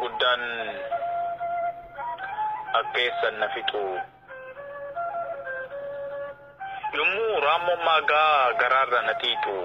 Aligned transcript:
guddaan 0.00 0.42
akkeessan 2.80 3.34
na 3.40 3.48
fixu. 3.54 3.82
Yommuu 6.96 7.40
raammoon 7.44 8.06
gaa 8.10 8.52
garaarra 8.60 9.02
na 9.02 9.14
tiitu. 9.22 9.56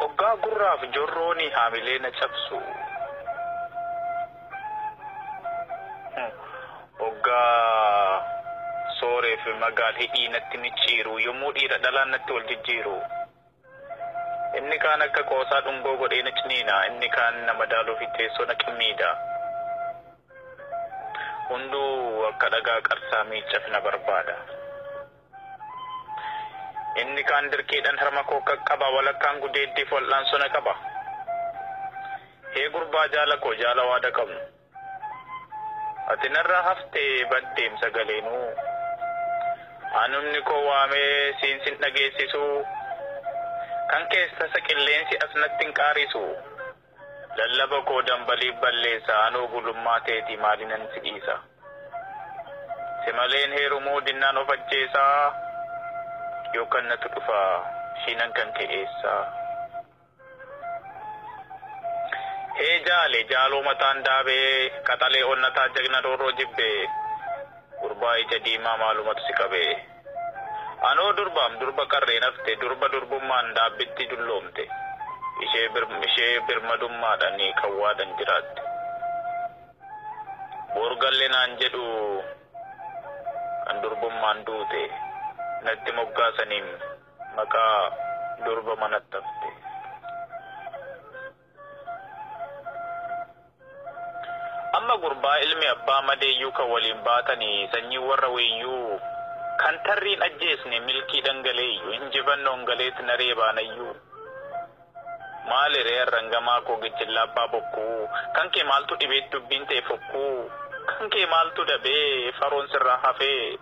Waggaa 0.00 0.36
gurraaf 0.44 0.80
jorrooni 0.94 1.46
haamilee 1.56 1.98
na 1.98 2.10
cabsu. 2.20 2.58
Waggaa 7.00 8.22
sooree 9.00 9.36
fi 9.44 9.52
magaal 9.62 9.94
hidhii 9.98 10.28
natti 10.28 10.58
micciiru 10.58 11.18
yommuu 11.26 11.52
dhiira 11.52 11.78
dhalaan 11.78 12.10
natti 12.10 12.32
wal 12.32 12.46
jijjiiru. 12.50 12.96
Inni 14.64 14.78
kaan 14.80 15.02
akka 15.04 15.22
qoosaa 15.28 15.60
dhungoo 15.64 15.96
godhee 16.00 16.22
na 16.24 16.30
ciniina 16.40 16.74
inni 16.88 17.08
kaan 17.16 17.36
na 17.46 17.52
madaaluuf 17.60 18.00
teessoo 18.16 18.46
na 18.48 18.54
qimmiidha. 18.62 19.10
Hunduu 21.48 22.24
akka 22.30 22.48
dhagaa 22.54 22.80
qarsaa 22.88 23.24
miiccaf 23.30 23.64
na 23.72 23.80
barbaada. 23.86 24.36
Inni 27.02 27.22
kaan 27.30 27.50
dirqiidhaan 27.52 27.98
harma 28.02 28.22
koo 28.30 28.40
qaqqaba 28.50 28.86
walakkaan 28.96 29.40
gudeeddiif 29.44 29.92
wal'aansoo 29.92 30.38
na 30.42 30.48
qaba. 30.56 30.74
Hee 32.54 32.68
gurbaa 32.76 33.08
jaala 33.14 33.36
koo 33.44 33.52
jaala 33.62 33.82
waada 33.90 34.10
qabnu. 34.18 34.40
Ati 36.12 36.28
narraa 36.28 36.62
haftee 36.68 37.24
baddeem 37.34 37.76
sagaleenuu. 37.82 38.48
Anumni 40.04 40.40
koo 40.42 40.62
waamee 40.70 41.34
siinsin 41.40 41.76
dhageessisu. 41.82 42.42
Kan 43.90 44.02
keessasa 44.12 44.58
qilleensi 44.68 45.16
as 45.24 45.32
natti 45.40 45.64
hin 45.64 45.74
qaarisu. 45.78 46.22
Lallaba 47.38 47.78
koo 47.88 48.00
dambaliif 48.08 48.56
balleessa 48.62 49.14
anoo 49.26 49.46
gulummaa 49.52 50.00
teeti 50.08 50.36
maalinan 50.44 50.84
si 50.94 51.00
dhiisa. 51.06 51.34
Si 53.04 53.12
maleen 53.18 53.52
heerumuu 53.58 54.00
dinnaan 54.06 54.38
of 54.42 54.48
ajjeesaa. 54.56 55.22
Yookaan 56.54 56.88
natu 56.88 57.08
dhufa 57.14 57.40
shiinan 58.04 58.32
kan 58.32 58.52
ke'eessaa. 58.58 59.22
Hee 62.58 62.76
jaale 62.86 63.22
jaaloo 63.32 63.62
mataan 63.68 64.04
daabee 64.04 64.70
qaxalee 64.88 65.24
onnataa 65.32 65.68
jagna 65.78 66.00
roorroo 66.06 66.32
jibbee 66.40 66.86
gurbaa 67.80 68.14
ija 68.24 68.38
diimaa 68.44 68.76
maalumatu 68.82 69.22
si 69.26 69.32
qabee. 69.40 69.72
Anoo 70.90 71.10
durbaam 71.18 71.52
durba 71.60 71.84
qarree 71.92 72.20
nafte 72.24 72.52
durba 72.62 72.86
durbummaan 72.94 73.46
dhaabbitti 73.56 74.04
dulloomte 74.10 74.64
ishee 75.44 76.32
birmadummaadhaan 76.48 77.40
kawwaadhan 77.60 78.10
jiraatte. 78.18 78.62
Boorgalle 80.74 81.26
naan 81.34 81.52
jedhu 81.62 81.84
kan 83.66 83.76
durbummaan 83.82 84.38
duute 84.46 84.82
natti 85.64 85.90
moggaasaniin 85.98 86.68
maqaa 87.36 87.78
durba 88.44 88.74
manatti 88.82 89.16
hafte. 89.20 89.48
Amma 94.76 94.94
gurbaa 95.02 95.36
ilmi 95.46 95.66
abbaa 95.74 96.02
madeeyyuu 96.08 96.52
kan 96.52 96.68
waliin 96.72 97.00
baatanii 97.08 97.68
sanyii 97.72 97.98
warra 98.08 98.28
weeyyuu 98.36 99.00
kan 99.64 99.76
tarriin 99.86 100.22
ajjeesne 100.26 100.80
milkii 100.88 101.22
dhangaleeyyu 101.26 101.92
injifannoon 101.98 102.64
galeetti 102.68 103.02
naree 103.10 103.34
baanayyuu. 103.40 103.94
Maali 105.48 105.82
re'een 105.86 106.08
rangamaa 106.14 106.60
koo 106.66 106.76
gijjillaa 106.82 107.22
abbaa 107.28 107.48
bokkuu 107.54 108.08
kan 108.36 108.50
kee 108.50 108.64
maaltu 108.70 108.94
dhibeet 109.00 109.30
dubbiin 109.32 109.66
ta'e 109.70 109.82
fokkuu 109.88 110.50
kan 110.90 111.10
kee 111.14 111.26
maaltu 111.34 111.64
dabee 111.70 112.32
faroon 112.40 112.68
sirraa 112.72 112.98
hafee 113.04 113.58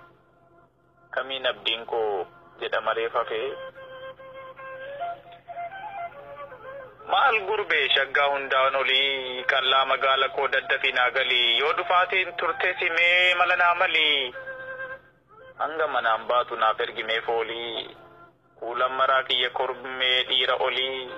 kamiin 1.15 1.47
abdiin 1.53 1.87
koo 1.87 2.27
jedha 2.61 2.81
malee 2.81 3.09
fafee. 3.17 3.51
Maal 7.13 7.37
gurbee 7.49 7.89
shaggaa 7.95 8.29
hundaan 8.35 8.77
olii 8.83 9.45
qallaa 9.53 9.85
magaala 9.93 10.29
koo 10.37 10.47
daddafinaa 10.55 11.11
galii 11.17 11.59
yoo 11.59 11.73
dhufaatiin 11.79 12.33
turte 12.43 12.75
simee 12.79 13.35
mala 13.41 13.57
naa 13.57 13.75
malii. 13.75 14.35
Hanga 15.63 15.87
manaan 15.95 16.27
baatu 16.31 16.57
naaf 16.63 16.81
ergimee 16.87 17.21
foolii 17.27 17.97
kuulan 18.59 18.93
maraa 19.01 19.23
kiyya 19.29 19.51
kormee 19.59 20.19
dhiira 20.29 20.55
olii 20.67 21.11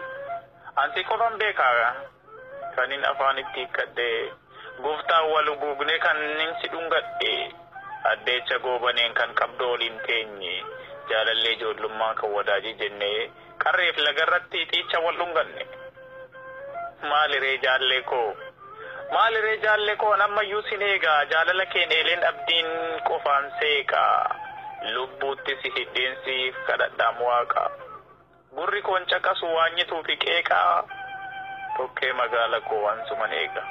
ansi 0.83 1.05
qofan 1.11 1.39
beekaa 1.43 1.95
kanin 2.77 3.05
afaanitti 3.13 3.61
hikkadhe 3.61 4.09
gooftaan 4.85 5.27
wal 5.33 5.51
guugne 5.63 5.99
kan 6.05 6.19
ninsi 6.39 6.69
dhungadhe 6.73 7.35
addeecha 8.13 8.59
goobaneen 8.65 9.15
kan 9.19 9.35
qabdoo 9.41 9.73
oliin 9.77 9.99
teenye 10.07 10.55
jaalallee 11.11 11.53
ijoollummaa 11.57 12.15
kan 12.21 12.31
wadaajii 12.37 12.75
jennee 12.83 13.31
qarreef 13.65 13.97
lagarratti 14.07 14.67
xiicha 14.73 14.99
wal 15.07 15.17
dhunganne 15.21 15.65
maaliree 17.11 17.57
jaallee 17.65 18.03
koo 18.11 18.29
maaliree 19.15 19.57
jaallee 19.65 19.97
koo 19.97 20.13
ammayyuu 20.27 20.63
sin 20.69 20.83
eegaa 20.83 21.25
jaalala 21.33 21.67
keen 21.73 21.93
eeleen 21.99 22.27
abdiin 22.31 22.69
qofaan 23.09 23.47
seeqaa 23.61 24.19
lubbuutti 24.95 25.53
si 25.63 25.69
hidheensiif 25.77 26.57
kadhadhaam 26.67 27.21
waaqa. 27.29 27.65
Gurri 28.57 28.83
koon 28.83 29.07
caqasu 29.13 29.47
fi 30.07 30.17
qeeqaa. 30.25 30.85
Tokkee 31.77 32.13
magaala 32.13 32.61
koo 32.61 32.87
ansuman 32.89 33.33
eega. 33.33 33.63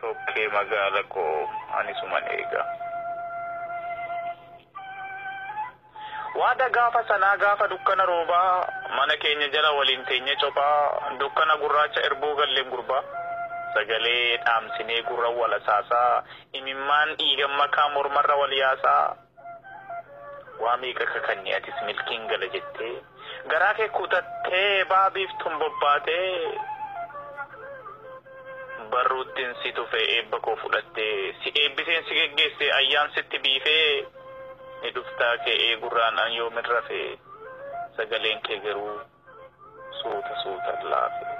Tokkee 0.00 0.48
magaala 0.48 1.02
koo 1.14 1.50
anisuman 1.78 2.24
eega. 2.36 2.62
Waada 6.34 6.68
gaafa 6.70 7.04
sanaa 7.08 7.36
gaafa 7.36 7.68
dukkana 7.68 8.04
roobaa. 8.06 8.66
Mana 8.96 9.16
keenya 9.16 9.48
jala 9.48 9.70
waliin 9.72 10.04
teenye 10.06 10.36
cophaa. 10.36 11.16
Dukkana 11.18 11.56
gurraacha 11.56 12.00
erbuu 12.08 12.36
galleen 12.36 12.70
gurbaa. 12.70 13.02
Sagalee 13.74 14.36
dhaamsinee 14.46 15.02
gurra 15.08 15.30
wal 15.38 15.52
asaasaa 15.58 16.24
imimmaan 16.52 17.14
dhiigan 17.18 17.50
makaa 17.60 17.88
mormarra 17.94 18.36
wal 18.40 18.52
yaasaa. 18.62 19.16
Waa 20.62 20.76
meeqa 20.76 21.06
kakanne 21.14 21.54
atis 21.56 21.78
milkiin 21.86 22.26
gala 22.28 22.46
jettee. 22.54 22.94
Garaa 23.50 23.74
kee 23.74 23.88
kutattee 23.88 24.84
baabiif 24.84 25.30
tumbobbaatee 25.42 26.58
barruuttiin 28.90 29.54
si 29.62 29.72
tufe 29.72 29.96
eebba 30.16 30.40
koo 30.40 30.56
fudhattee. 30.56 31.34
Si 31.42 31.52
eebbiseen 31.62 32.04
si 32.08 32.14
geggeesse 32.14 32.72
ayyaan 32.72 33.10
sitti 33.14 33.38
biifee. 33.38 34.06
Ni 34.82 34.90
dhuftaa 34.94 35.36
kee 35.44 35.56
eegurraan 35.68 36.18
an 36.18 36.36
yoomin 36.36 36.64
rafee 36.74 37.18
sagaleen 37.96 38.40
kee 38.46 38.58
garuu 38.60 39.00
suuta 40.02 40.34
suuta 40.42 40.72
laafe. 40.90 41.31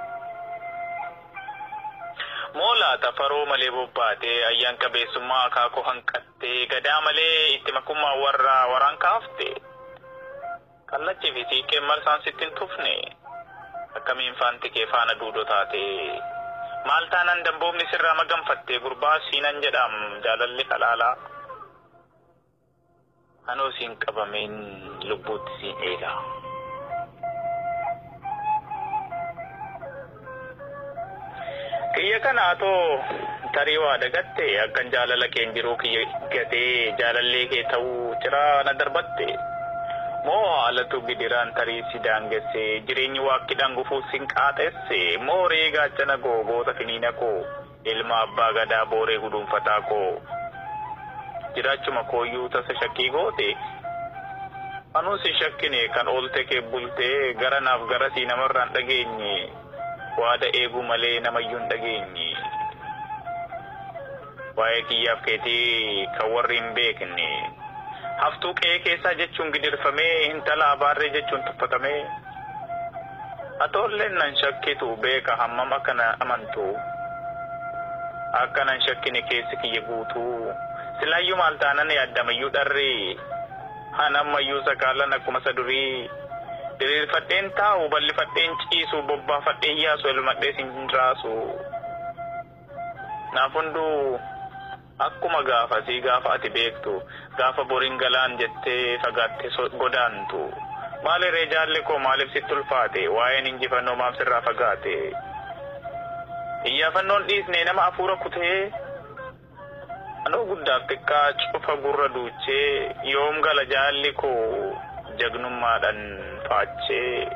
Moola 2.54 2.90
tafaroo 3.02 3.46
malee 3.50 3.70
bobbaatee 3.76 4.38
ayyaan 4.50 4.78
qabeessummaa 4.82 5.44
akaakoo 5.48 5.82
hanqattee 5.88 6.66
gadaa 6.72 7.00
malee 7.06 7.36
itti 7.54 7.72
makummaa 7.76 8.14
warra 8.22 8.56
waraan 8.72 8.98
kaafte. 9.04 9.48
Kallachii 10.90 11.32
fi 11.36 11.42
siiqqeen 11.50 11.84
marsaan 11.90 12.22
sitti 12.24 12.44
hin 12.44 12.54
tufne 12.58 12.92
akkamiin 13.96 14.34
faanti 14.40 14.70
kee 14.74 14.86
faana 14.92 15.14
duudoo 15.20 15.44
taate. 15.44 15.82
Maal 16.86 17.06
taanaan 17.14 17.44
damboomni 17.44 17.86
sirraa 17.90 18.14
maganfatte 18.20 18.78
gurbaa 18.84 19.18
siinan 19.30 19.62
jedham 19.64 19.94
jaalalli 20.24 20.64
halaalaa. 20.70 21.16
Anoo 23.52 23.70
siin 23.78 23.96
qabameen 24.06 24.54
lubbuutti 25.08 25.52
siin 25.60 25.78
eega. 25.90 26.12
Kiyya 32.12 32.20
kana 32.28 32.54
too 32.60 33.00
tarii 33.56 33.78
waa 33.80 33.96
dagatte 33.96 34.44
akkan 34.60 34.90
jaalala 34.92 35.28
keen 35.32 35.54
jiruu 35.56 35.76
kiyya 35.80 36.02
gatee 36.32 36.92
jaalallee 36.98 37.46
kee 37.52 37.62
ta'uu 37.72 38.12
ciraa 38.20 38.64
na 38.68 38.74
darbatte. 38.80 39.28
Moo 40.26 40.44
haalatu 40.56 41.00
gidiraan 41.08 41.54
tarii 41.56 41.80
si 41.92 41.98
daangesse 42.04 42.64
jireenyi 42.84 43.24
waakkidhaan 43.28 43.78
gufuuf 43.78 44.04
sin 44.12 44.28
qaaxesse 44.34 44.98
moo 45.24 45.48
reegaa 45.48 45.88
gaachana 45.88 46.18
koo 46.26 46.44
goota 46.50 46.74
finiina 46.82 47.12
koo 47.22 47.40
ilma 47.94 48.20
abbaa 48.26 48.52
gadaa 48.60 48.84
booree 48.92 49.18
gudunfataa 49.24 49.80
koo. 49.88 50.12
Jiraachuma 51.54 52.04
kooyyuu 52.12 52.48
tasa 52.48 52.76
shakkii 52.82 53.10
goote. 53.16 53.48
Anuu 54.94 55.16
si 55.24 55.32
shakkine 55.40 55.88
kan 55.96 56.08
oolte 56.08 56.44
kee 56.44 56.60
bultee 56.60 57.34
gara 57.40 57.60
naaf 57.60 57.88
gara 57.88 58.10
sii 58.14 58.26
namarraan 58.26 58.76
dhageenye. 58.76 59.61
Waada 60.20 60.46
eeguu 60.60 60.82
malee 60.90 61.20
namayyuu 61.26 61.58
hin 61.58 61.68
dhageenye. 61.72 62.28
waa'ee 64.56 64.82
kiyyaaf 64.88 65.20
keetii 65.26 66.06
kan 66.16 66.30
warri 66.32 66.56
hin 66.60 66.72
beekne 66.78 67.28
haftuu 68.22 68.54
qe'ee 68.58 68.78
keessaa 68.86 69.14
jechuun 69.20 69.52
gidirfamee 69.54 70.16
intala 70.30 70.66
abaarree 70.74 71.08
jechuun 71.14 71.44
tuffatamee 71.46 72.00
atoolleen 73.66 74.14
nan 74.22 74.36
shakkitu 74.42 74.88
beeka 75.04 75.36
hammam 75.42 75.72
akka 75.78 75.94
na 76.00 76.06
amantu 76.26 76.66
akka 78.42 78.64
nan 78.70 78.80
shakkine 78.88 79.22
keessi 79.30 79.56
kiyya 79.62 79.80
guutuu 79.88 80.52
silaayyuu 81.00 81.36
maal 81.40 81.56
taanan 81.64 81.90
yaaddamayyuu 81.98 82.50
dharri 82.58 82.92
hanammayyuu 84.00 84.62
sakaalan 84.68 85.12
akkuma 85.18 85.38
isa 85.44 85.52
durii 85.60 86.10
diriirfadheen 86.82 87.50
taa'u 87.58 87.88
bal'ifadheen 87.94 88.58
ciisu 88.70 89.02
bobbaafadheen 89.08 89.78
yaasu 89.84 90.08
elmadhee 90.12 90.52
sin 90.56 90.70
raasu 90.98 91.34
naaf 93.34 93.54
hunduu 93.58 94.20
akkuma 95.06 95.42
gaafa 95.50 95.82
sii 95.86 96.00
gaafa 96.06 96.32
ati 96.34 96.50
beektu 96.56 96.94
gaafa 97.38 97.64
boriin 97.70 97.98
galaan 98.02 98.36
jettee 98.42 98.98
fagaatte 99.04 99.48
godaantu. 99.78 100.42
Maalirree 101.04 101.46
jaalli 101.46 101.82
koo 101.82 101.98
maaliif 101.98 102.32
sitti 102.32 102.54
ulfaate? 102.54 103.08
Waa'een 103.08 103.46
injifannoo 103.46 103.96
maaf 103.96 104.16
sirraa 104.18 104.42
fagaate? 104.48 104.94
Iyyafannoon 106.70 107.26
dhiisne 107.28 107.64
nama 107.64 107.86
afuura 107.86 108.16
kutee? 108.16 108.72
Anoo 110.26 110.44
guddaaf 110.50 110.82
xiqqaa 110.90 111.32
cufa 111.52 111.76
gurra 111.82 112.08
duuchee 112.14 112.94
yoom 113.12 113.40
gala 113.46 113.64
jaalli 113.72 114.12
koo 114.12 114.76
jagnummaadhaan 115.18 116.00
faachee 116.52 117.26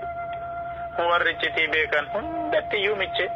warri 1.10 1.32
iccitii 1.32 1.68
beekan 1.74 2.06
hundatti 2.14 2.76
iyyuu 2.84 2.96
miche 3.02 3.26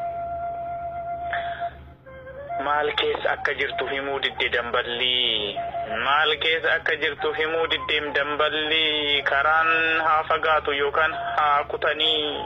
maal 2.64 2.88
keessa 3.00 3.30
akka 3.32 3.54
jirtu 3.60 3.86
himuu 3.92 4.18
didde 4.24 4.48
damballii 4.54 5.58
maal 6.06 6.30
keessa 6.42 6.72
akka 6.78 6.96
jirtu 7.02 7.32
himuu 7.38 7.66
diddeem 7.72 8.12
damballii 8.16 9.22
karaan 9.30 9.70
haa 10.06 10.22
fagaatu 10.30 10.72
yookaan 10.80 11.12
haa 11.38 11.64
kutanii 11.64 12.44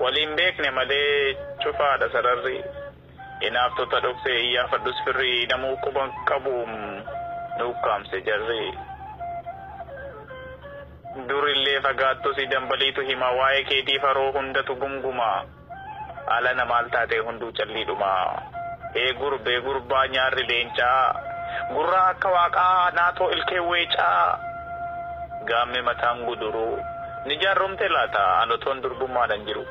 waliin 0.00 0.34
beekne 0.36 0.70
malee 0.70 1.34
cufaadha 1.62 2.08
sararri 2.12 2.64
hinaaftota 3.40 4.00
dhoksee 4.00 4.38
iyyaafadhus 4.40 5.04
firrii 5.04 5.46
namuu 5.46 5.76
quban 5.84 6.10
qabuum 6.30 6.72
nuukkaamse 7.58 8.20
jarri 8.30 8.72
durillee 11.28 11.80
fagaattus 11.86 12.36
dambaliitu 12.50 13.00
hima 13.08 13.28
waa'ee 13.38 13.64
keetii 13.70 13.98
faroo 14.04 14.30
hundatu 14.36 14.76
gunguma 14.82 15.28
ala 16.36 16.52
namaal 16.60 16.86
taatee 16.94 17.18
hunduu 17.26 17.52
calliidhuma 17.58 18.12
ee 19.02 19.12
gurbee 19.20 19.60
gurbaa 19.66 20.06
nyaarri 20.14 20.44
leencaa. 20.50 21.04
Gurraa 21.74 22.06
akka 22.12 22.28
waaqaa 22.36 22.90
naatoo 22.98 23.30
ilkee 23.36 23.60
weecaa. 23.70 24.38
Gaamme 25.48 25.80
mataan 25.88 26.24
guduruu 26.28 26.76
ni 27.26 27.36
jaarromte 27.42 27.88
laata? 27.88 28.22
Anotoon 28.42 28.82
durbummaadhan 28.82 29.44
jiru. 29.46 29.64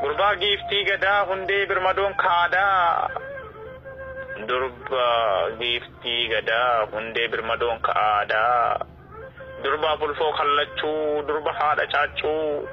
Gurbaa 0.00 0.34
giiftii 0.40 0.84
gadaa 0.84 1.24
hundee 1.30 1.66
birmadoon 1.66 2.14
kaadaa 2.14 3.08
durba 4.46 5.06
giiftii 5.58 6.28
gadaa 6.28 6.86
hundee 6.92 7.28
birmadoon 7.28 7.80
ka'aadaa 7.80 8.78
durba 9.62 9.96
bulfoo 9.96 10.32
kallachuu 10.32 11.22
durba 11.28 11.52
haadha 11.52 11.86
caachuu 11.86 12.68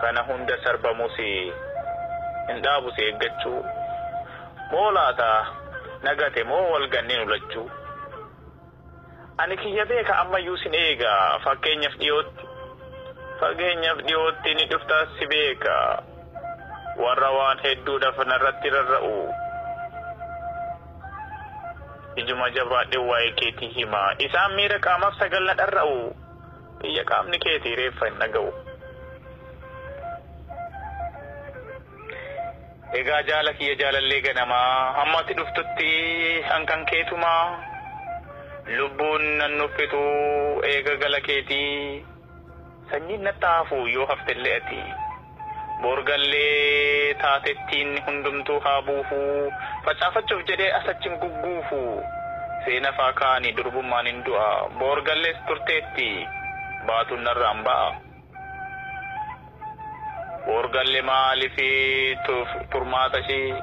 kana 0.00 0.22
hunda 0.28 0.56
sarbamus 0.64 1.16
hin 1.16 2.62
dhaabus 2.64 2.98
eeggachuu 2.98 3.62
moo 4.72 4.90
laata 4.90 5.30
nagate 6.02 6.44
moo 6.44 6.64
wal 6.72 6.88
ganneen 6.88 7.22
ulachuu 7.26 7.70
ani 9.38 9.56
kiyya 9.56 9.84
beeka 9.86 10.18
ammayyuu 10.22 10.56
sin 10.62 10.74
eega 10.74 11.12
fakkeenyaaf 11.44 11.94
dhiyootti 12.00 12.44
fageenyaaf 13.40 13.98
dhiyootti 14.06 14.54
ni 14.54 14.64
dhuftaas 14.72 15.08
si 15.18 15.26
beeka 15.26 15.76
warra 17.02 17.30
waan 17.38 17.58
hedduudhaaf 17.64 18.18
narratti 18.32 18.70
rarra'u 18.76 19.14
ijuma 22.22 22.46
jabaadhe 22.56 22.98
waa'ee 23.10 23.32
keetii 23.42 23.68
hima 23.76 24.02
isaan 24.26 24.52
miira 24.58 24.78
qaamaaf 24.86 25.14
sagal 25.20 25.44
na 25.48 25.54
dharra'u. 25.60 25.98
Biyya 26.82 27.04
qaamni 27.10 27.38
keetii 27.44 27.74
reeffa 27.80 28.06
hin 28.10 28.18
dhaga'u. 28.22 28.50
Egaa 33.00 33.22
jaala 33.28 33.52
kiyya 33.58 33.74
jaalallee 33.80 34.20
ganamaa 34.26 34.92
hammatti 34.98 35.34
dhuftutti 35.40 35.90
hankan 36.50 36.86
keetumaa 36.90 37.44
lubbuun 38.78 39.24
nan 39.42 39.52
nuffitu. 39.60 40.00
Eega 40.70 40.96
gala 41.02 41.20
keetii. 41.20 42.04
Sanyiin 42.90 43.22
natti 43.28 43.46
hafu 43.46 43.78
yoo 43.94 44.06
haftellee 44.12 44.56
ati. 44.56 44.80
Borgallee 45.82 47.14
taatettiin 47.22 47.90
hundumtuu 48.06 48.60
haa 48.66 48.82
buufu 48.88 49.20
facaafachuuf 49.84 50.42
jedhee 50.50 50.72
asachin 50.78 51.16
gugguufu 51.22 51.80
seena 52.64 52.92
faa 52.98 53.12
kaanii 53.20 53.52
durbummaan 53.56 54.06
hin 54.10 54.22
du'a 54.28 54.48
borgallees 54.82 55.38
turteetti 55.48 56.08
baatuun 56.86 57.24
narraan 57.28 57.64
ba'a. 57.68 57.90
Borgalle 60.46 61.02
maalifi 61.02 61.68
turmaata 62.72 63.18
ishee 63.18 63.62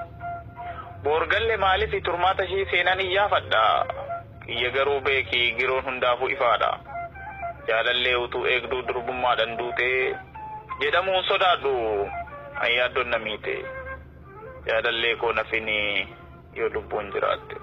Borgalle 1.04 1.58
maalifi 1.58 2.02
turmaata 2.02 2.44
ishee 2.44 2.66
seenaan 2.72 3.00
hin 3.00 3.12
yaafadha. 3.12 3.64
Garuu 4.76 5.00
beeki 5.02 5.42
giroon 5.58 5.84
hundaafuu 5.86 6.30
ifaadha. 6.36 6.70
Jaalallee 7.68 8.16
utuu 8.26 8.46
eegduu 8.54 8.82
durbummaadhaan 8.88 9.58
duutee 9.58 10.16
jedhamuun 10.82 11.24
sodaadhu 11.30 11.74
ayyaaddoon 12.66 13.10
namiite 13.14 13.56
jaalallee 14.68 15.16
koo 15.22 15.32
nafini 15.40 15.78
yoo 16.60 16.70
lubbuun 16.76 17.12
jiraatte. 17.14 17.56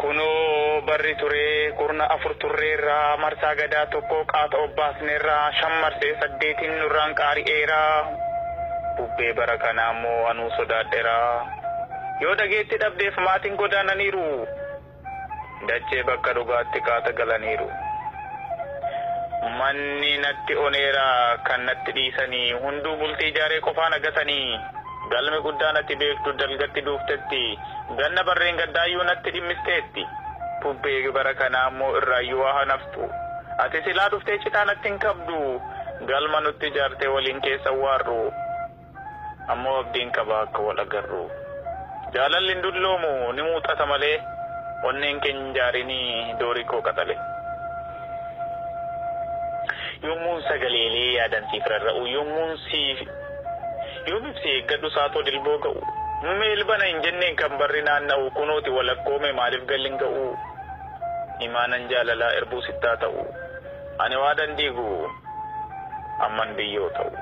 Kunoo 0.00 0.80
barri 0.88 1.14
turee 1.20 1.72
kurna 1.76 2.04
afur 2.14 2.34
turreerraa 2.40 3.16
marsaa 3.20 3.54
gadaa 3.60 3.86
tokko 3.92 4.24
qaata 4.32 4.56
obbaasneerraa 4.64 5.52
shan 5.60 5.74
marsee 5.82 6.12
saddeetiin 6.20 6.74
nurraan 6.80 7.14
qaari'eeraa 7.20 7.96
bubbee 8.96 9.32
bara 9.40 9.56
kanaa 9.64 9.90
immoo 9.96 10.22
anuu 10.30 10.50
sodaadheeraa 10.56 11.34
yoo 12.22 12.34
dhageetti 12.38 12.80
dhabdeef 12.84 13.16
maatiin 13.26 13.56
godaananiiru. 13.60 14.26
Dachee 15.68 16.02
bakka 16.08 16.32
dhugaatti 16.34 16.80
kaata 16.80 17.12
galaniiru. 17.12 17.68
Manni 19.58 20.18
natti 20.18 20.54
oneera 20.56 21.38
kan 21.48 21.64
natti 21.66 21.92
dhiisanii 21.96 22.52
hunduu 22.62 22.96
bultii 22.96 23.28
ijaaree 23.32 23.60
qofaan 23.66 23.92
agatanii 23.96 24.58
galmi 25.12 25.40
guddaa 25.46 25.72
natti 25.72 25.96
beektu 26.02 26.32
dalgatti 26.38 26.82
duuftetti 26.86 27.42
ganna 27.98 28.24
barreen 28.28 28.56
gaddaayyuu 28.60 29.02
natti 29.08 29.30
dhimmisteetti 29.36 30.04
bubbee 30.62 31.12
bara 31.16 31.34
kanaa 31.34 31.68
immoo 31.72 31.96
irraayyuu 32.00 32.40
waa 32.42 32.52
hanaftu 32.58 33.10
ati 33.64 33.82
silaa 33.86 34.08
dhuftee 34.14 34.38
citaa 34.44 34.64
natti 34.64 34.88
hin 34.88 34.98
qabdu 35.04 35.38
galma 36.12 36.40
nutti 36.40 36.66
ijaartee 36.72 37.08
waliin 37.14 37.40
keessa 37.46 37.72
waarru 37.82 38.32
ammoo 39.54 39.78
abdiin 39.80 40.12
qaba 40.18 40.40
akka 40.42 40.62
wal 40.68 40.80
agarru 40.84 41.22
jaalalli 42.12 42.52
hin 42.52 42.62
dulloomu 42.62 43.32
ni 43.32 43.42
muuxata 43.42 43.86
malee. 43.86 44.18
Onneen 44.88 45.20
keenya 45.20 45.52
jaarinii 45.58 46.34
doorii 46.40 46.64
koo 46.64 46.82
qaxale. 46.82 47.16
Yommuun 50.02 50.42
sagaleelee 50.48 51.08
yaadansiif 51.18 51.66
rarra'u 51.72 52.06
yommuun 52.16 52.58
siif 52.66 53.00
yoomiif 54.10 54.38
si 54.42 54.48
eeggadhu 54.56 54.90
saatoo 54.96 55.24
dilboo 55.26 55.58
ga'u. 55.64 55.80
Meelbana 56.40 56.84
hin 56.90 57.02
jenneen 57.04 57.36
kan 57.36 57.58
barri 57.58 57.82
naanna'u 57.88 58.30
kunooti 58.38 58.70
walakkoome 58.76 59.32
maaliif 59.32 59.66
gallin 59.72 59.98
ga'u. 60.04 60.24
Imaanan 61.48 61.88
jaalalaa 61.92 62.32
erbuu 62.40 62.62
sittaa 62.68 62.96
ta'u. 63.04 63.26
Ani 63.98 64.16
waa 64.22 64.34
dandiigu 64.40 64.86
amman 66.28 66.54
biyyoo 66.56 66.90
ta'u. 66.96 67.12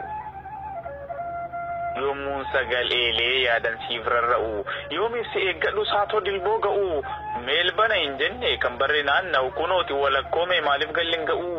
Yommuun 2.04 2.46
sagaleelee 2.52 3.34
yaadansiif 3.44 4.06
rarra'u 4.14 4.64
yoomiif 4.96 5.26
si 5.32 5.38
eeggadhu 5.50 5.84
saatoo 5.92 6.20
dilboo 6.28 6.56
ga'u 6.66 6.88
meelbana 7.50 8.00
hin 8.02 8.16
jenne 8.22 8.56
kan 8.64 8.78
barri 8.82 9.02
naanna'u 9.10 9.50
kunooti 9.60 9.92
walakkoome 10.02 10.60
maaliif 10.68 10.92
gallin 10.98 11.24
ga'u 11.30 11.52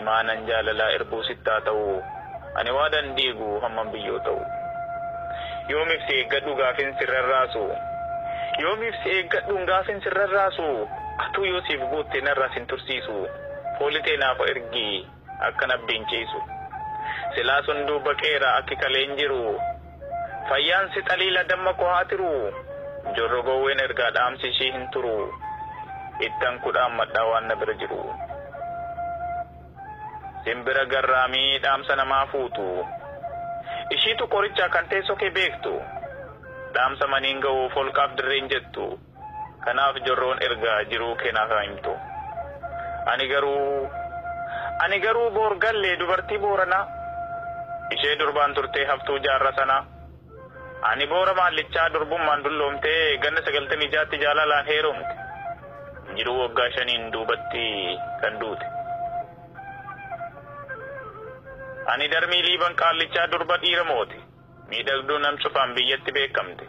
imaanan 0.00 0.46
jaalalaa 0.50 0.90
erbuu 0.98 1.22
sittaa 1.30 1.60
ta'u 1.68 1.86
ani 2.60 2.70
waa 2.78 2.88
dandiigu 2.96 3.48
hamman 3.66 3.90
biyyoo 3.96 4.18
ta'u 4.28 4.40
yoomiif 5.74 6.02
si 6.08 6.16
eeggadhu 6.20 6.54
gaafin 6.62 6.94
sirrarraasu 7.00 7.64
yoomiif 8.62 8.94
si 9.02 9.10
eeggadhuun 9.18 9.64
gaafin 9.72 10.00
sirrarraasu 10.06 10.68
atuu 11.26 11.44
yoo 11.52 11.60
siif 11.68 11.80
guutte 11.92 12.20
narraa 12.28 12.48
sin 12.54 12.66
tursiisu 12.72 13.16
foolitee 13.78 14.16
naaf 14.24 14.40
ergi 14.54 14.88
akka 15.48 15.66
nabdiinchiisu 15.72 16.40
silaa 17.34 17.62
sun 17.66 17.86
duuba 17.86 18.14
qeera 18.22 18.48
akki 18.58 18.76
kaleen 18.82 19.16
jiru. 19.18 19.60
Fayyaansi 20.48 21.00
xaliila 21.08 21.44
damma 21.50 21.72
koo 21.74 21.88
haa 21.94 22.04
tiru 22.10 22.32
jorrogoowwen 23.16 23.80
ergaa 23.86 24.10
dhaamsi 24.16 24.48
ishii 24.48 24.72
hin 24.72 24.88
turu. 24.92 25.16
Ittan 26.26 26.60
kudhaan 26.64 26.92
madhaa 27.00 27.24
waan 27.30 27.46
na 27.48 27.56
bira 27.56 27.74
jiru. 27.80 28.02
Simbira 30.44 30.84
garraamii 30.86 31.58
dhaamsa 31.58 31.96
namaa 31.96 32.26
fuutu. 32.26 32.86
Ishiitu 33.90 34.26
qorichaa 34.28 34.68
kan 34.68 34.88
teessoo 34.88 35.16
kee 35.16 35.30
beektu. 35.30 35.74
Dhaamsa 36.74 37.06
maniin 37.06 37.40
ga'uuf 37.40 37.74
holqaaf 37.74 38.16
dirreen 38.16 38.48
jettu. 38.50 38.86
Kanaaf 39.64 39.96
jorroon 40.06 40.42
ergaa 40.42 40.84
jiruu 40.90 41.14
keenaaf 41.16 41.50
himtu 41.62 41.92
ani 43.10 43.26
garuu 43.28 43.88
ani 44.84 44.98
garuu 45.04 45.30
boorgallee 45.30 45.96
dubartii 46.00 46.38
booranaa 46.38 46.86
ishee 47.96 48.16
durbaan 48.20 48.54
turtee 48.58 48.84
haftuu 48.90 49.18
jaarra 49.26 49.52
sana 49.58 49.76
ani 50.90 51.06
boora 51.12 51.34
maallichaa 51.40 51.88
durbummaan 51.94 52.44
dulloomtee 52.44 53.16
ganna 53.24 53.40
sagaltamii 53.48 53.90
jaatti 53.96 54.18
jaalalaan 54.24 54.66
heerumte 54.66 55.14
jiruu 56.18 56.38
waggaa 56.42 56.70
shaniin 56.76 57.04
duubatti 57.12 57.64
kan 58.22 58.40
duute 58.40 58.66
ani 61.94 62.08
darmii 62.12 62.42
liiban 62.48 62.74
qaallichaa 62.82 63.26
durba 63.32 63.56
dhiira 63.64 63.84
moote 63.90 64.18
miidhagduu 64.70 65.18
nam 65.24 65.38
cufaan 65.44 65.74
biyyatti 65.78 66.12
beekamte 66.18 66.64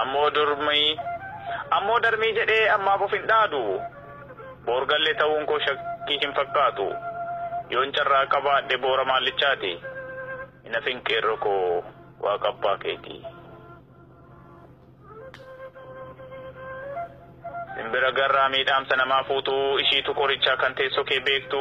ammoo 0.00 0.28
durmii 0.34 0.90
ammoo 1.78 1.98
darmii 2.06 2.32
jedhee 2.40 2.64
ammaaf 2.76 3.00
of 3.06 3.12
hin 3.18 3.26
dhaadu 3.30 3.62
boorgallee 4.66 5.14
ta'uun 5.22 5.46
koo 5.52 5.58
shakkii 5.66 6.18
hin 6.24 6.34
fakkaatu 6.40 6.86
yoon 7.72 7.92
carraa 7.96 8.26
qabaadhe 8.34 8.76
boora 8.84 9.04
maallichaati 9.10 9.72
hin 10.64 10.74
hafin 10.78 11.00
qeerro 11.08 11.36
koo 11.44 11.84
waaqa 12.24 12.48
abbaa 12.52 12.76
keetii. 12.84 13.20
Simbira 17.76 18.10
garraa 18.18 18.48
miidhaamsa 18.54 18.96
namaa 18.96 19.24
fuutuu 19.28 19.78
ishiitu 19.78 20.14
qorichaa 20.14 20.56
kan 20.62 20.74
teessoo 20.74 21.04
kee 21.10 21.20
beektu. 21.28 21.60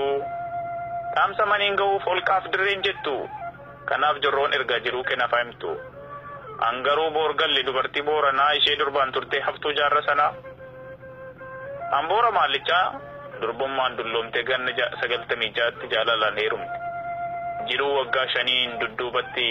Dhaamsa 1.15 1.45
maniin 1.51 1.75
ga'uuf 1.81 2.03
holqaaf 2.09 2.43
dirreen 2.51 2.83
jettu. 2.87 3.15
Kanaaf 3.89 4.17
jorroon 4.23 4.53
ergaa 4.53 4.79
jiruu 4.85 5.03
kennaaf 5.09 5.31
himtu. 5.39 5.71
Angaruu 6.69 7.11
boorgalli 7.11 7.63
dubartii 7.65 8.03
booranaa 8.09 8.51
ishee 8.59 8.75
durbaan 8.79 9.11
turtee 9.11 9.41
haftuu 9.47 9.71
jaarra 9.79 10.01
sanaa 10.09 10.33
amboora 11.99 12.31
maallichaa 12.31 12.83
durbummaan 13.41 13.97
dulloomtee 13.97 14.43
ganna 14.49 14.71
sagaltamii 15.01 15.51
jaatti 15.59 15.87
jaalalaan 15.95 16.37
heerumte 16.43 16.77
jiruu 17.71 17.93
waggaa 17.97 18.27
shaniin 18.33 18.79
dudduubatti 18.83 19.47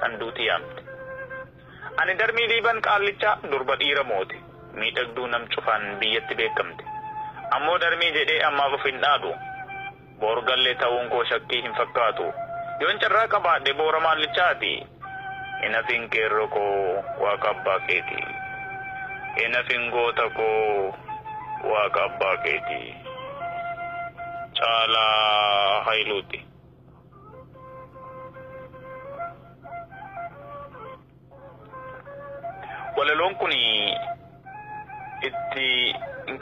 kan 0.00 0.18
duuti 0.20 0.46
yaamte 0.46 0.82
ani 2.02 2.18
darmii 2.22 2.48
liiban 2.52 2.80
qaallichaa 2.86 3.36
durba 3.50 3.76
dhiira 3.82 4.04
moote 4.12 4.36
miidhagduu 4.80 5.26
nam 5.26 5.46
cufaan 5.54 5.86
biyyatti 6.00 6.34
beekamte 6.40 6.84
ammoo 7.58 7.78
darmii 7.84 8.12
jedhee 8.18 8.42
ammaaf 8.48 8.72
of 8.78 8.84
hin 8.90 9.00
dhaadu 9.04 9.32
boorgallee 10.20 10.74
ta'uun 10.84 11.08
koo 11.14 11.24
shakkii 11.32 11.62
hin 11.66 11.74
fakkaatu 11.80 12.26
yoon 12.80 12.98
carraa 13.04 13.28
qabaadhe 13.34 13.74
boora 13.82 14.00
maallichaati 14.06 14.72
hin 15.62 15.74
hafin 15.78 16.08
qeerro 16.14 16.48
koo 16.48 17.04
waaqa 17.24 17.50
abbaa 17.54 17.78
keeti 17.88 18.20
hin 19.40 19.54
hafin 19.58 19.90
goota 19.96 20.26
koo 20.38 20.94
waaqa 21.72 22.04
abbaa 22.10 22.36
keeti 22.46 22.80
caalaa 24.62 25.82
hailuuti. 25.88 26.38
walaloon 32.96 33.34
kun 33.36 33.52
itti 35.28 35.68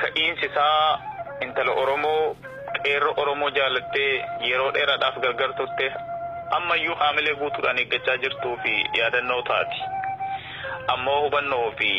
ka'iinsi 0.00 0.46
isaa 0.46 1.00
intala 1.44 1.72
oromoo 1.82 2.36
qeerro 2.82 3.12
oromoo 3.22 3.50
jaalattee 3.58 4.12
yeroo 4.48 4.70
dheeraadhaaf 4.74 5.16
gargar 5.24 5.52
turte 5.60 5.86
ammayyuu 6.58 6.96
haamilee 7.00 7.34
guutuudhaan 7.40 7.78
eeggachaa 7.82 8.16
jirtuu 8.24 8.56
fi 8.62 8.72
yaadannoo 8.98 9.42
taati 9.50 9.80
ammoo 10.94 11.20
hubannoo 11.24 11.70
fi 11.78 11.90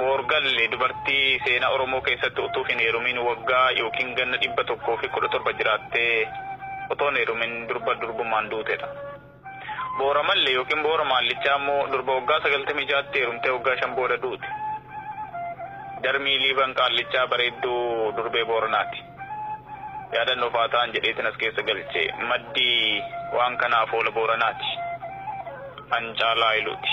boorgalle 0.00 0.64
dubartii 0.72 1.40
seenaa 1.44 1.70
oromoo 1.76 2.00
keessatti 2.08 2.40
utuu 2.48 2.64
hin 2.68 2.78
heerumin 2.84 3.18
waggaa 3.28 3.70
yookiin 3.80 4.14
ganna 4.18 4.36
dhibba 4.42 4.64
tokkoo 4.70 4.96
fi 5.02 5.08
kudha 5.14 5.28
torba 5.34 5.52
jiraattee 5.60 6.28
otoo 6.90 7.08
hin 7.10 7.16
heerumin 7.20 7.54
durba 7.68 7.94
durbummaan 8.00 8.50
duutedha. 8.50 8.88
boora 9.98 10.22
mallee 10.28 10.52
yookiin 10.58 10.82
boora 10.82 11.04
maallichaa 11.12 11.56
immoo 11.60 11.80
durba 11.92 12.12
waggaa 12.18 12.40
sagaltamii 12.44 12.86
jaatti 12.92 13.18
heerumtee 13.18 13.50
waggaa 13.56 13.76
shan 13.80 13.94
booda 13.96 14.16
duute. 14.22 14.48
Darmii 16.04 16.38
liiban 16.44 16.74
qaallichaa 16.78 17.26
bareedduu 17.32 18.12
durbee 18.16 18.44
booranaati. 18.44 18.98
Yaadannoo 20.14 20.50
faataan 20.56 20.92
jedheetin 20.96 21.26
as 21.30 21.36
keessa 21.42 21.62
galchee 21.68 22.06
maddii 22.30 23.02
waan 23.36 23.56
kanaaf 23.64 23.94
oola 23.98 24.10
booranaati. 24.18 24.68
An 25.98 26.04
caalaa 26.22 26.52
iluuti. 26.62 26.90